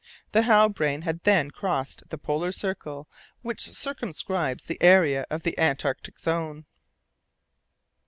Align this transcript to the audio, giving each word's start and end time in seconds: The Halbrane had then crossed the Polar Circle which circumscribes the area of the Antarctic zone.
The 0.31 0.41
Halbrane 0.41 1.03
had 1.03 1.21
then 1.25 1.51
crossed 1.51 2.09
the 2.09 2.17
Polar 2.17 2.51
Circle 2.51 3.07
which 3.43 3.59
circumscribes 3.69 4.63
the 4.63 4.81
area 4.81 5.27
of 5.29 5.43
the 5.43 5.55
Antarctic 5.59 6.17
zone. 6.17 6.65